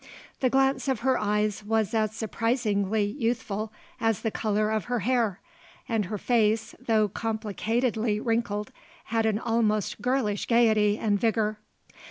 [0.39, 5.41] The glance of her eyes was as surprisingly youthful as the color of her hair,
[5.87, 8.71] and her face, though complicatedly wrinkled,
[9.13, 11.59] had an almost girlish gaiety and vigour.